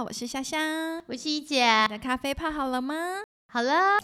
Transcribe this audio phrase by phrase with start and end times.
[0.00, 1.82] 好，我是香香，我是一姐。
[1.82, 2.94] 你的咖啡泡好了吗？
[3.52, 3.98] 好了。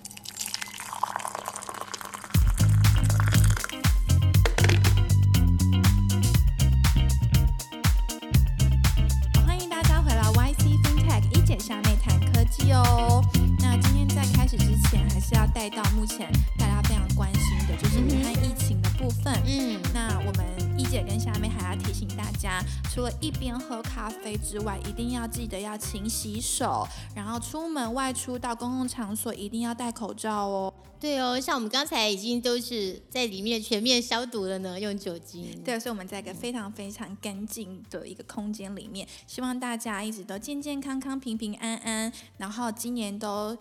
[22.97, 30.73] 除了一边喝咖啡之外，一定要记得要勤洗手，然后出门外出到公共场所一定要戴口罩哦。
[30.99, 35.63] 对哦，像我们刚才已经都是在里面全面消毒了呢，用酒精。
[35.63, 43.55] 对，所以我们在一个非常非常干净的一个空间里面，希望大家一直都健健康康、平平安安，然后今年都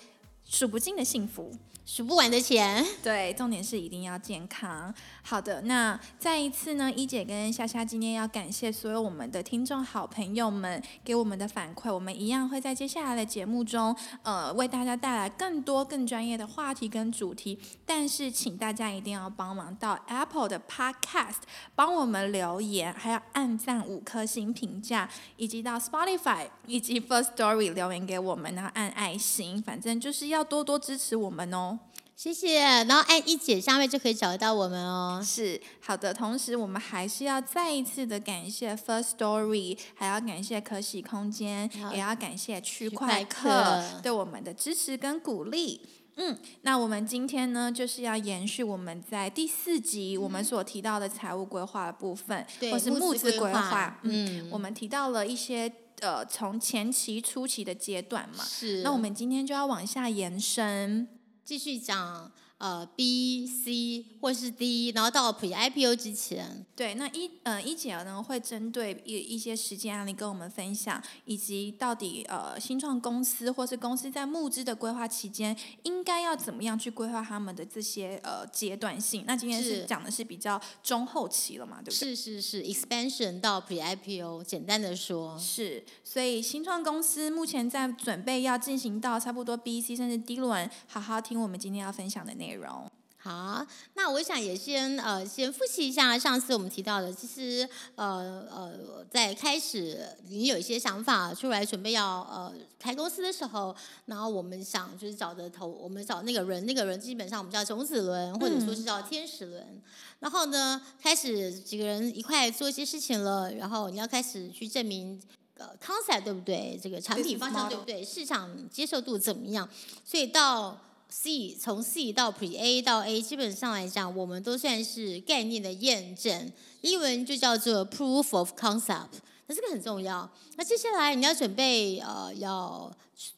[0.45, 1.51] 数不尽的幸福。
[1.85, 2.83] 数不完的钱。
[3.03, 4.93] 对，重点是一定要健康。
[5.21, 17.57] 好的，那再一次呢，一姐跟夏夏今天要感谢所有我们的听众好朋友们给我们的反馈，我们一样会在接下来的节目中，呃，为大家带来更多更专业的话题跟主题。
[17.85, 21.41] 但是，请大家一定要帮忙到 Apple 的 Podcast
[21.75, 31.74] 帮我们留言，还要按赞五颗星评价，以及到 Spotify 以及 First Story 留言给我们，然后按爱心，反正就是要多多支持我们哦。
[32.15, 35.21] 谢谢，然后按一姐下面就可以找得到我们哦。
[35.23, 45.81] 是好的，同时我们还是要再一次的感谢 First Story，还要感谢可喜空间，也要感谢区块客对我们的支持跟鼓励。
[46.15, 53.99] 嗯，那我们今天呢，就是要延续我们在第四集我们所提到的财务规划的部分，或是募资规划。
[54.03, 55.69] 嗯，我们提到了一些
[55.99, 58.41] 呃，从前期、初期的阶段嘛。
[58.45, 58.81] 是。
[58.83, 61.09] 那我们今天就要往下延伸。
[61.45, 79.25] 继续讲，呃，B、C 或是 D，然后到 Pre IPO 之前，对，那一呃一姐呢会针对一一些实际案例跟我们分享，以及到底呃新创公司或是公司在募资的规划期间，应该要怎么样去规划他们的这些呃阶段性。
[79.27, 82.15] 那今天是讲的是比较中后期了嘛，对不对？
[82.15, 85.83] 是是是，Expansion 到 Pre IPO，简单的说，是。
[86.05, 92.44] 所以新创公司目前在准备要进行到差不多 B、C 甚至 D 轮，好好听我们今天要分享的内容。
[92.45, 109.81] 内容好，那我想也先呃先复习一下上次我们提到的，其实呃呃在开始你有一些想法出来准备要呃开公司的时候，然后我们想就是找的投，我们找那个人，那个人基本上我们叫种子轮或者说是叫天使轮，
[110.19, 115.19] 然后呢开始几个人一块做一些事情了，然后你要开始去证明
[115.57, 119.67] 呃 concept 对不对，这个产品方向对不对，市场接受度怎么样，
[120.05, 120.77] 所以到。
[121.09, 126.51] C 从 C 到 Pre A 到 A，基本上来讲，我们都算是概念的验证，
[126.81, 129.19] 英文就叫做 Proof of Concept。
[129.47, 130.29] 那这个很重要。
[130.55, 132.91] 那接下来你要准备呃要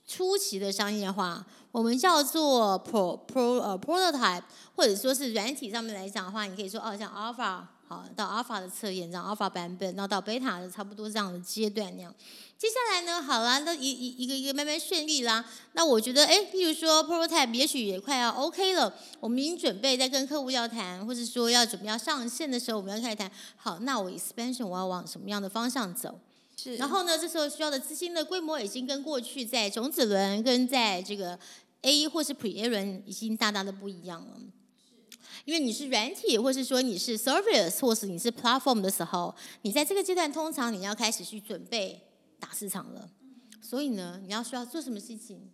[0.08, 1.46] 初期的商业化，
[1.78, 4.42] 我们叫做 Pro Pro 呃 Prototype，
[4.76, 12.12] 或者说是软体上面来讲的话，你可以说哦像 Alpha 好到 Alpha 的测验，这样 Alpha 版本，然后到 Beta 的差不多这样的阶段那样。
[12.58, 15.46] 接下来呢，好啦，都一一一个一个慢慢顺利啦。
[15.74, 23.32] 那我觉得，哎，例如说 prototype 也许也快要 OK 了，我们已经准备在跟客户要谈，或者说要准备要上线的时候，我们要开始谈。
[23.56, 26.20] 好，那我 expansion 我要往什么样的方向走？
[26.60, 26.76] 是。
[26.78, 31.38] 然后呢，这时候需要的资金的规模已经跟过去在种子轮跟在这个
[31.82, 34.40] A 或是 Pre A 轮已经大大的不一样了。
[35.46, 42.04] 因为你是软体，或是说你是 service，或是你是 platform 的时候，你在这个阶段通常你要开始去准备。
[42.40, 43.10] 打市场了，
[43.60, 45.50] 所以呢，你要需要做什么事情？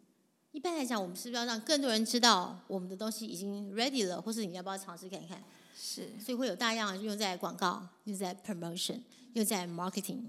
[0.51, 5.41] 一般来讲，我们是不是要让更多人知道我们的东西已经 ready 了，或是你要不要尝试看看？
[5.73, 8.99] 是，所以会有大量用在广告，用在 promotion，
[9.31, 10.23] 用在 marketing。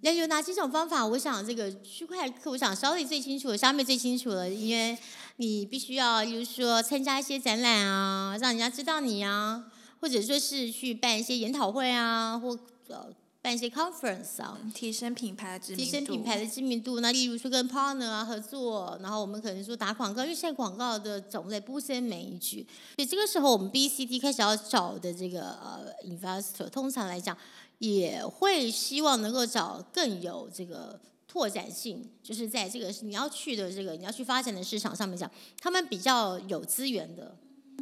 [0.00, 1.04] 那有哪几种方法？
[1.06, 4.96] 我想这个区块客，我想小李最清楚，小美最清楚了，因为
[5.36, 9.64] 你必须要，就是说参加一些展览啊，让人家知道你啊，
[10.00, 13.12] 或者说是去办一些研讨会啊，或呃。
[13.40, 15.84] 办一些 conference 啊，提升品牌的知名度。
[15.84, 22.66] 提升品牌的知名度，那例如说跟 partner 啊合作，然后我们可能说打广告，因为现在广告的种类不胜枚举，
[22.96, 27.36] 所以这个时候我们 B、C、D 开始要找的这个呃 investor，通常来讲
[27.78, 30.98] 也会希望能够找更有这个
[31.28, 35.30] 拓展性，就是在这个你要去的这个你要去发展的市场上面讲，
[35.60, 37.36] 他们比较有资源的。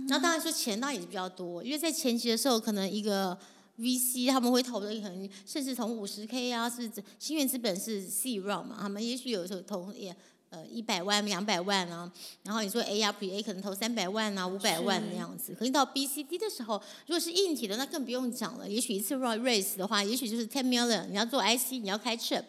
[0.08, 3.36] 那当然说钱当然也是比较多，因为在前期的时候可能一个。
[3.78, 10.14] VC 他们会投的可能甚至从五十 K 啊，是新源资本是 C round 嘛，他们也许有时候投也
[10.50, 12.10] 呃一百万两百万啊，
[12.42, 22.44] 然后你说 A 啊 Pre A 可能投三百万啊五百万那样子，可能到 B C D 的时候，如果是硬体的那更不用讲了，也许一次 raise 的话，也许就是 ten million，你要做 IC，你要开 chip，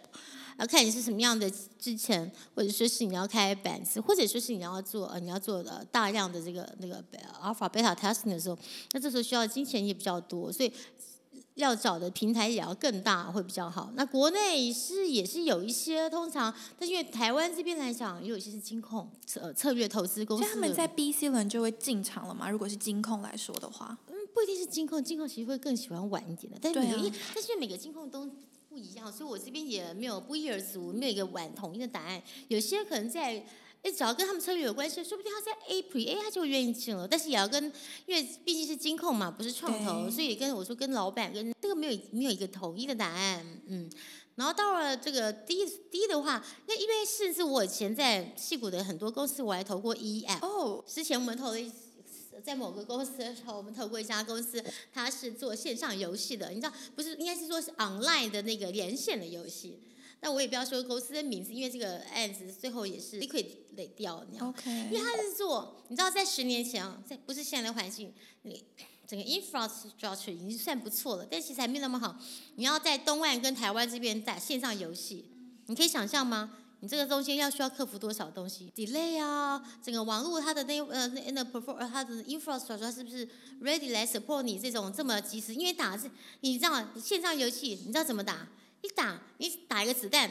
[0.60, 7.04] 要看你是什么样的之前，或者说是你要开板子，或者说是你要做呃你要做的大量的这个那个
[7.42, 8.58] alpha beta testing 的时候，
[8.94, 10.72] 那这时候需要金钱也比较多，所以
[11.58, 13.92] 要找的平台也要更大会比较好。
[13.96, 22.50] 那国内是也是有一些，通常，但是因为台湾这边来讲，也有一些是金控策策略投资公司，所以他们在 B、C 轮就会进场了嘛？
[22.50, 28.30] 如果是金控来说的话，嗯，不一定是金控，金控其实会更喜欢晚一点的，但是每个、但是每个金控都
[28.70, 32.22] 不一样，所以我这边也没有不一而足，没有一个晚统一的答案。
[32.48, 33.44] 有些可能在。
[33.88, 37.08] 哎，只要跟他们策略有关系，说不定他在 A pre A 他就愿意进了。
[37.08, 37.72] 但是也要跟，
[38.06, 43.90] 因为毕竟是金控嘛，不是创投，所以跟我说跟老板跟这个没有没有一个统一的答案，嗯。
[44.36, 50.46] 然后到了这个第一的话，那因为甚至我以前在戏谷的很多公司，我还投过 E F。
[50.46, 50.84] 哦。
[50.86, 51.74] 之前我们投的，
[52.44, 54.64] 在某个公司的时候，我们投过一家公司，
[54.94, 59.80] 它是做线上游戏的，你知道，不是应该是说是 online 的那个连线的游戏。
[60.20, 64.50] 那我也不要说公司的名字，因为这个案子最后也是 liquid 累掉那样。
[64.50, 64.70] OK。
[64.70, 68.64] 因为他是做，你知道，在十年前啊，在不是现在的环境，你
[69.08, 72.18] 整个 infrastructure 已经算不错了，但其实还没那么好。
[72.56, 75.30] 你要在东岸跟台湾这边打线上游戏，
[75.68, 76.58] 你可以想象吗？
[76.80, 83.28] 你这个中间要需要克服多少东西？delay 啊，整个网络它的那呃那那 perform 它的 infrastructure 是不是
[83.62, 85.56] ready 来 support 你这种这么及时？
[85.56, 86.10] 因为打是，
[86.42, 88.48] 你知道线上游戏，你知道怎么打？
[88.82, 90.30] 一打，你打一个子弹，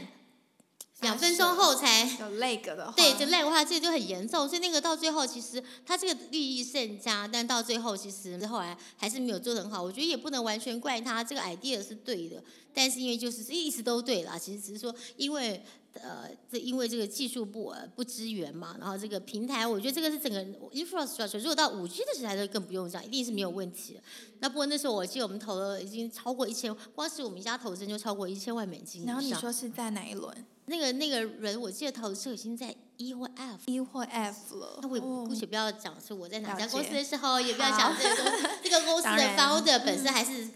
[1.01, 4.49] 两分钟后才有 lag 的话，对，就 lag 的话，这就很严重。
[4.49, 9.83] 所以那个到最后，其实他这个利益甚佳，但到最后其实后来还是没有做得很好。
[9.83, 15.65] 我觉得也不能完全怪他，这个 idea 是对的，但是因为就是一直都对啦，其实只是说因为。
[16.03, 21.39] 呃，这因为这个技术不不支援嘛，然后这个平台，我觉得这个是整个 infrastructure。
[21.39, 24.01] 如果到五 G 的时代，就更不用讲，一定是没有问题。
[24.41, 29.05] 那不过那时候我记得我们投了已经超过一千，光是我们一家投资就超过一千万美金。
[29.05, 30.47] 然后你说是在哪一轮？
[30.69, 34.81] 那个那个人我记得投资已经在 E 或 F，E 或 F 了。
[34.83, 40.49] 那我也姑且不要讲是我在哪家公司的时候，也不要讲这个公这个公司的 founder 本身还是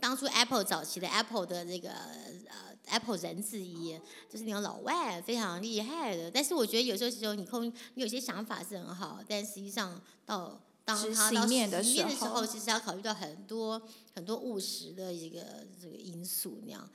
[0.00, 2.67] 当初 Apple 早期的 Apple 的这个呃。
[2.88, 3.98] Apple 人之一，
[4.28, 6.30] 就是那种老外，非常厉害的。
[6.30, 13.80] 但是我觉得有时候时候你空，你有些想法是很好，但实际上到当他到实面的时候，其实要考虑到很多
[14.14, 16.88] 很多务实的一个这个因素那样。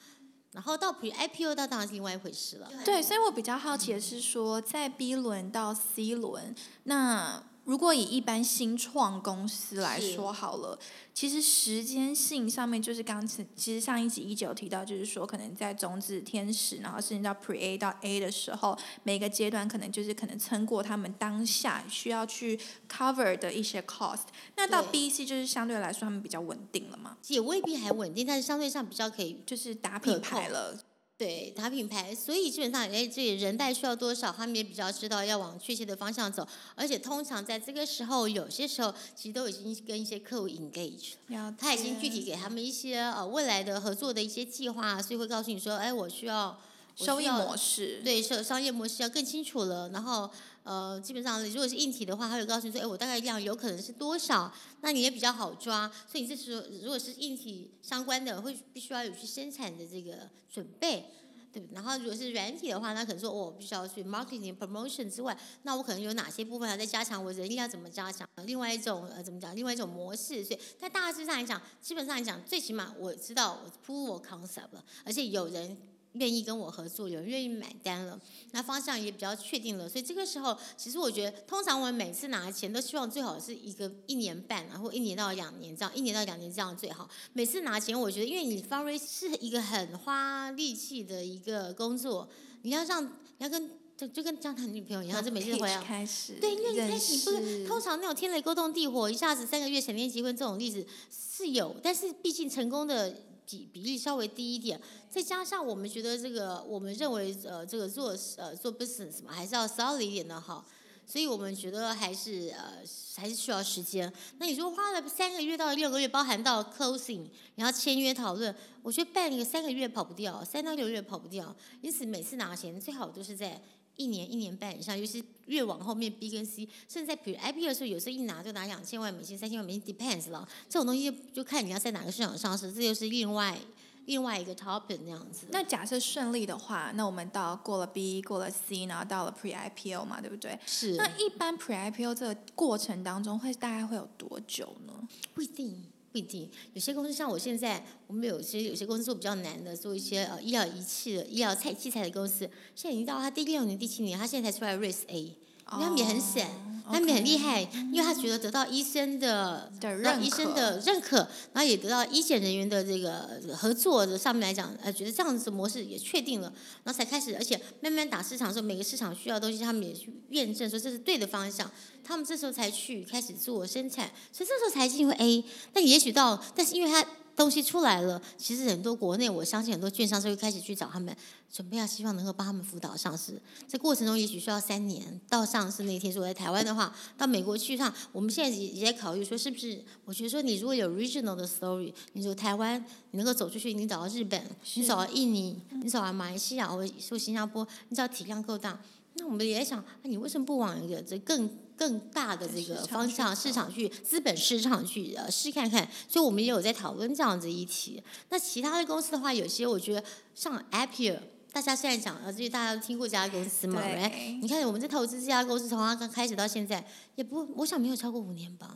[0.51, 2.71] 然后到 Pre IPO 到当然是另外一回事了。
[2.85, 7.43] 对，所以我比较好奇的是说，在 B 轮到 C 轮那。
[7.65, 10.77] 如果以一般新创公司来说好了，
[11.13, 24.23] 其实时间性上面就是刚才其实上一集一九提到，就是说可能在种子天使，然后甚至到 Pre A 到 A 的时候，每个阶段可能就是可能撑过他们当下需要去 cover 的一些 cost。
[24.57, 27.17] 那到 B C 就是相对来说他们比较稳定了嘛？
[27.27, 30.77] 也未必还稳定，但是相对上比较可以就是打品牌了。
[31.23, 36.45] 对，打品牌，所以基本上，哎，这人带需要多少，他们也比较知道要往确切的方向走。
[36.75, 41.13] 而且通常在这个时候，有些时候其实都已经跟一些客户 engage，
[41.57, 46.59] 他已经具体给他们一些呃未来的合作的一些计划，所以会告诉你说，哎，我需要
[46.93, 50.29] 商业模式，对，商商业模式要更清楚了，然后。
[50.63, 55.91] 呃，基本上如果是硬体的话，他会告诉你说，哎，我大概量有可能是多少，那你也比较好抓。
[56.09, 61.11] 所以你这时候如果是硬体相关的，会必须要有去生产的这个准备，
[61.51, 61.75] 对不？
[61.75, 67.21] 然后如果是软体的话，那可能说我必须要去 marketing promotion 之外，那我可能有哪些部分要再加强？
[67.21, 68.25] 我人力要怎么加强？
[68.45, 69.53] 另外一种呃，怎么讲？
[69.53, 70.43] 另外一种模式。
[70.45, 75.77] 所以在大致上来讲，基本上来讲，最起码我知道我 prove 我 concept 了，而且有人。
[76.13, 78.19] 愿意跟我合作，有人愿意买单了，
[78.51, 87.09] 那方向也比较确定了，所以这个时候，其实我觉得，通常我们每次拿钱都希望最好是一个一年半，然后一年到两年这样，一年到两年这样最好。
[87.33, 92.29] 每次拿钱，我觉得，因为你 f r a i 是一个很花力气的一个工作，
[92.61, 103.32] 你要让，你要跟就就跟交谈女朋友一样，就每次回来开始，对，因为一开始你不是通常那种天雷勾动地火，一下子三个月闪电结婚这种例子是有，但是毕竟成功的。
[103.47, 110.65] 比比例稍微低一点，再加上我们觉得这个，我们认为呃，这个做呃做 business 嘛，还是要 solid 一点的好，
[111.05, 112.81] 所以我们觉得还是呃
[113.15, 114.11] 还是需要时间。
[114.39, 121.55] 那你说花了三个月到六个月，包含到 closing，然后签约讨论，我觉得办一个三个月跑不掉，三到六个月跑不掉。
[121.81, 123.61] 因此每次拿钱最好都是在。
[123.95, 130.47] 一年一年半以上，尤其越往后面 B 跟 C，甚至在比如 IPO 的时候，有时候一拿就拿两千万美金、三千万美金，depends 了。
[130.67, 133.57] 这种东西就看你要在哪个市场上市，这就是另外
[134.05, 135.47] 另外一个 topic 那样子。
[135.51, 140.59] 那假设顺利的话，那我们到过了 B，过了 C，然后到了 Pre IPO 嘛，对不对？
[140.65, 140.95] 是。
[140.95, 144.93] 那一般 Pre IPO 这个过程当中，会大概会有多久呢？
[145.33, 145.85] 不一定。
[146.13, 156.47] 不一定，有些公司像我现在，我们有些有些公司做比较难的，做一些呃医疗仪器的、医疗材器材的公司，现在已经到他第六年、第七年，他现在才出来 raise A，他们也很闪，
[156.85, 161.17] 他们也很厉害，因为他觉得得到医生的的认医生可的认可，
[161.53, 166.53] 然后也得到医检人员的这个合作的上面来讲，呃，觉得这样子模式也确定了，
[166.83, 171.69] 然后才开始，而且慢慢打市场的时候，每个市场需要的东西，他们也去验证说这是对的方向，
[172.03, 175.43] 他们这时候才去开始做生产，所以这时候才进入 A。
[175.73, 177.03] 那也许到，但是因为它
[177.35, 181.15] 东西出来了，其实很多国内我相信很多券商就会开始去找他们，
[181.51, 183.41] 准备要希望能够帮他们辅导上市。
[183.67, 186.13] 这过程中也许需要三年到上市那一天。
[186.13, 189.83] 说在台湾的话，到美国去上，我们现在也也在考虑说，是不是？
[190.05, 192.79] 我觉得说你如果有 regional 的 story，你说台湾
[193.11, 194.39] 你能够走出去，你找到日本，
[194.75, 198.79] 你找到印尼，你找到马来西亚或说新加坡，你只要体量够大。
[199.15, 205.87] 那我们也在想，啊你为什么不往一个这更更大的这个方向市场去资本市场去呃试看看？
[206.07, 208.01] 所以我们也有在讨论这样子议题。
[208.29, 210.03] 那其他的公司的话，有些我觉得
[210.35, 211.19] 像 Appier，
[211.51, 218.75] 大家现在讲呃，这大家都听过这家公司嘛对你看我们在投资这家公司，从它刚开始到现在，也不我想没有超过五年吧。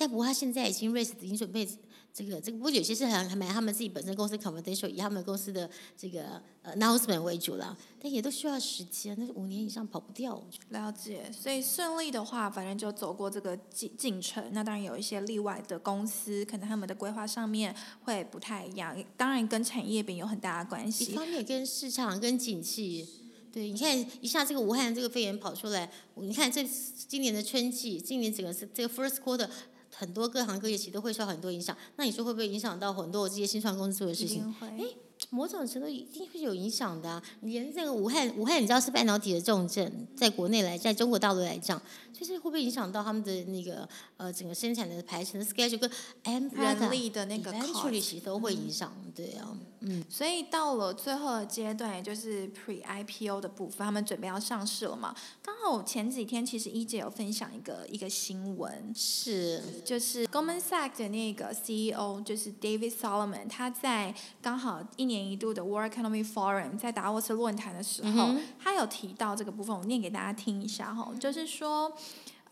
[0.00, 1.68] 但不过他现在已经 raise 已经准备
[2.10, 10.42] 这个这个，不过有些是很很买他们自己本身公司 confidential，以他们公司的这个呃 announcement 为主了，但也都需要时间，那五年以上跑不掉。
[10.70, 14.42] 了解，所以顺利的话，反正就走过这个进进程。
[14.52, 21.14] 那当然有一些例外的公司，可能他们的规划上面会不太一样，当然跟产业饼有很大的关系一。
[21.14, 23.06] 方面跟市场跟景气，
[23.52, 26.64] 对，你看一下这个武汉这个肺炎跑出来，你看这
[27.06, 29.48] 今年的春季，今年整个是这个 first quarter。
[29.94, 34.38] 很多各行各业其实都会受很多影响，那你说会不会影响到很多这些新创公司做的事情？
[34.38, 34.96] 一定会，
[35.28, 37.22] 某种程度一定会有影响的、啊。
[37.42, 41.80] 连这个武汉，武汉你知道是半导体的重镇，在国内来，在中国大陆来讲，
[42.12, 45.90] 就是会不会影响到他们的那个呃整个生产的排程的 schedule 跟
[46.24, 55.14] end 人力的那个 cost 其实都会影响，对啊，嗯，所以到了最后的阶段，也就是 pre IPO 的部分，他们准备要上市了嘛？
[55.42, 71.92] 刚好前几天其实一姐有分享一个一个新闻，是就是 Goldman Sachs 的那个 CEO 就是 David Solomon，他在刚好一年一度的 World Economic Forum 在达沃斯论坛的时候，他有提到这个部分，我念给大家听一下哈，就是说。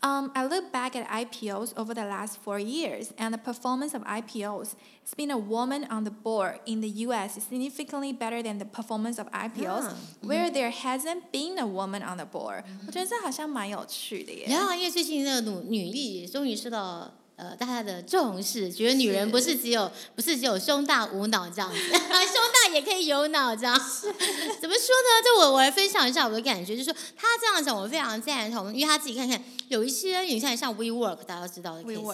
[0.01, 4.01] Um, I look back at IPOs over the last four years, and the performance of
[4.03, 4.69] IPOs,
[5.03, 7.37] it's been a woman on the board in the U.S.
[7.37, 12.01] is significantly better than the performance of IPOs, 啊 where there hasn't been a woman
[12.01, 12.63] on the board.
[12.87, 14.45] 我觉得这好像蛮有趣的耶。
[14.47, 23.73] 然后因为最近那个女女力终于受到呃大家的重视，觉得女人不是只有不是只有胸大无脑这样子， 胸大也可以有脑这样。
[23.79, 25.09] 怎么说呢？
[25.23, 32.13] 就我我来分享一下我的感觉，就是说他这样讲我非常赞同，因为他自己看看有一些你看像 WeWork 大家知道的没错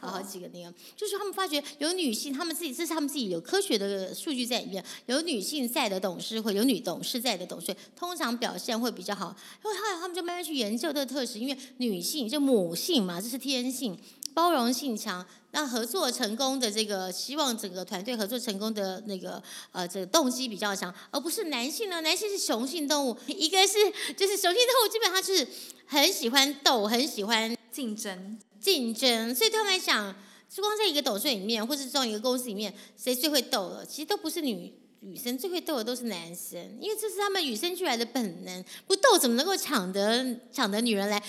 [0.00, 9.34] 好好几个那个，就是他们发觉有女性，他们自己这是他们自己有科学的数据在里面，有女性在的董事会，有女董事在的董事会，通常表现会比较好。
[9.64, 13.98] 因为后来他们就慢慢去研究这个特质，因为女性就母性嘛，这是天性，
[14.36, 15.24] 包容性强。
[15.52, 22.02] 那合作成功的这个，希望整个团队合作成功的那个呃，这个动机比较强，而不是男性呢？
[22.02, 23.78] 男性是雄性动物，一个是
[24.14, 25.48] 就是雄性动物，基本上就是
[25.86, 30.14] 很喜欢斗，很喜欢竞争，竞争，所以对他们来讲，
[30.50, 33.86] 就光在一个董事里面，或是在一个公司里面，谁最会斗了？
[33.86, 38.64] 其实都不是女女生最会斗的，都是男生，因为这是他们与生俱来的本能。
[38.86, 41.22] 不斗怎么能够抢得抢得女人来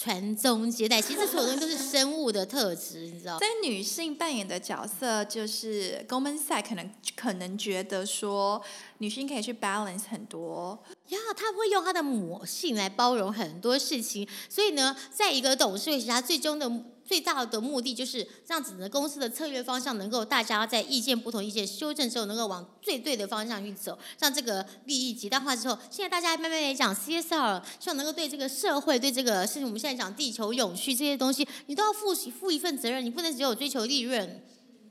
[0.00, 1.00] 传宗接代？
[1.00, 3.38] 其实这所有东西都是生物的特质，你知道？
[3.38, 8.62] 在女性扮演的角色，就是 Goldman Sachs 可能可能觉得说，
[8.98, 16.68] 女性可以去 balance 很多，呀，他会用他的母性来包容很多事情，所以呢，在一个董事会，其实他最终的
[17.06, 34.42] 最大的目的就是让整个公司的策略方向能够大家在意见不同意见修正之后，能够往最对的方向去走，让这个利益极大化之后，现在大家慢慢来讲 CSR，希望能够对这个社会、对这个事情，我们现在讲地球永续这些东西，你都要负起负一份责任，你不能只有追求利润，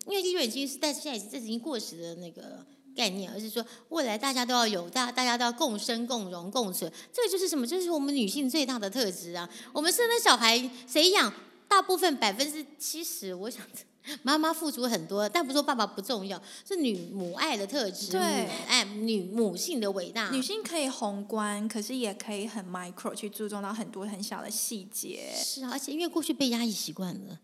[0.07, 2.65] 因为利润已经是，但是现在这已经过时的那个。
[2.95, 6.89] 概念，而是说未来大家都要有，大大家都要共生、共荣、共存。
[7.11, 7.67] 这个就是什么？
[7.67, 9.49] 这是我们女性最大的特质啊！
[9.73, 10.57] 我们生的小孩
[10.87, 11.33] 谁养？
[11.67, 13.61] 大部分百分之七十，我想
[14.21, 20.29] 妈妈付出很多，但不说爸爸不重要，是女母爱的特质，对母爱女母性的伟大。
[20.29, 25.33] 女性可以宏观，可是也可以很 micro 去注重到很多很小的细节。
[25.35, 27.39] 是啊，而且因为过去被压抑习惯了。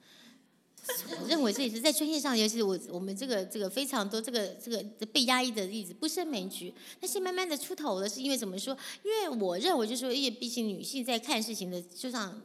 [1.22, 6.74] 我认为这也是在专业上，尤其是我我们这个这个非常多这个这个被压抑的例子不胜枚举。
[7.00, 8.76] 但是慢慢的出头了，是因为怎么说？
[9.04, 12.40] 因为我认为就是说，因为毕竟女性在看事情的，就像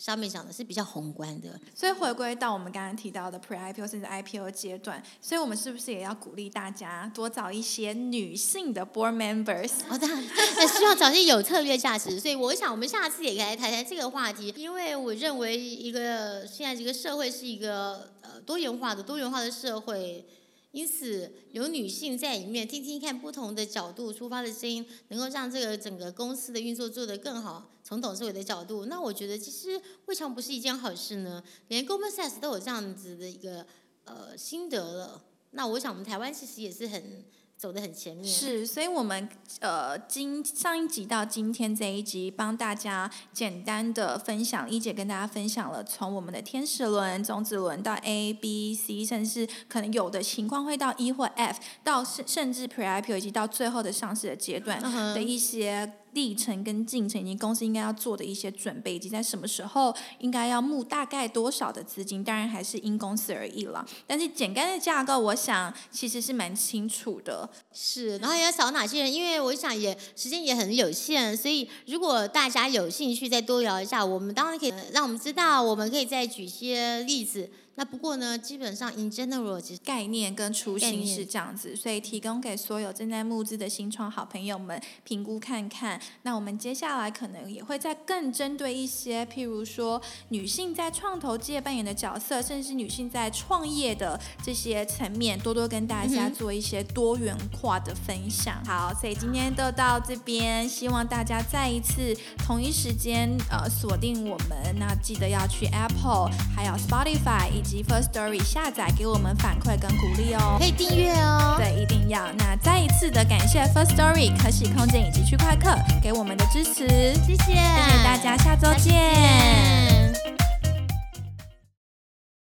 [0.00, 1.60] 上面讲的是比较宏观的。
[1.74, 9.70] 所以回归到我们刚刚提到的 Pre-IPO 甚至 IPO 阶段，所以我们是不是也要鼓励大家多找一些女性的 Board Members？
[9.90, 10.24] 哦，当然，
[10.56, 12.18] 那希望找些有策略价值。
[12.18, 20.24] 所以我想，我们下次也可以来谈谈这个话题，因为我认为一个现在这个社会是一个呃多元化的、多元化的社会。
[20.72, 27.70] 因此，有女性在里面听听看不同的角度出发的声音，能够让这个整个公司的运作做得更好。
[27.82, 31.42] 从董事会的角度，那我觉得其实未尝不是一件好事呢。
[31.68, 33.66] 连 Goldman Sachs 都有这样子的一个
[34.04, 37.24] 呃心得了，那我想我们台湾其实也是很。
[37.60, 39.28] 走得很前面是，所以我们
[39.60, 54.80] 呃今上一集到今天这一集，帮大家简单的分享，一姐跟大家分享了从我们的天使轮、种子轮到 A、B、C，甚至可能有的情况会到 E 或 F，到甚甚至 Pre IPO 以及到最后的上市的阶段
[55.14, 55.99] 的一些。
[56.12, 63.86] 历程跟进程，以及公司应该要做的一些准备，以及在什么时候应该要募大概多少的资金，当然还是因公司而异了。
[64.06, 67.48] 但是简单的架构，我想其实是蛮清楚的。
[67.72, 69.12] 是，然后要找哪些人？
[69.12, 77.50] 因为我想也时间也很有限，所以如果大家有兴趣再多聊一下，我们当然可以让我们知道，我们可以再举些例子。
[77.76, 85.98] 那不过呢，基本上 in general 其实概念跟雏形是这样子，所以提供给所有正在募资的新创好朋友们评估看看。
[86.22, 98.62] 那我们接下来可能也会再更针对一些，譬如说女性在创投界扮演的角色，甚至是女性在创业的这些层面，多多跟大家做一些多元化的分享。
[98.66, 107.84] 好，所以今天就到这边，希望大家再一次同一时间呃锁定我们，那记得要去 Apple 还有 Spotify 以及。
[107.90, 111.56] First Story 下载给我们反馈跟鼓励哦，可以订阅哦。
[111.58, 112.30] 对，一定要。
[112.38, 116.86] 那再一次的感谢 First Story 可喜空间以及区块客给我们的支持，
[117.26, 119.79] 谢谢，谢谢大家，下周见。